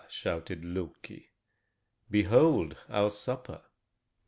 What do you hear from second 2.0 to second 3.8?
"Behold our supper!"